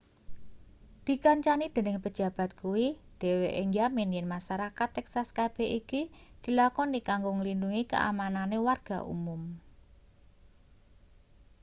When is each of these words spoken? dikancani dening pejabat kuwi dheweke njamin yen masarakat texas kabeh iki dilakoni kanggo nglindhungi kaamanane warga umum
dikancani 1.05 1.65
dening 1.75 1.97
pejabat 2.05 2.49
kuwi 2.61 2.87
dheweke 3.19 3.61
njamin 3.69 4.09
yen 4.15 4.27
masarakat 4.33 4.89
texas 4.97 5.29
kabeh 5.37 5.69
iki 5.79 6.01
dilakoni 6.43 6.99
kanggo 7.07 7.29
nglindhungi 7.33 7.83
kaamanane 7.91 8.57
warga 8.67 8.97
umum 9.15 9.41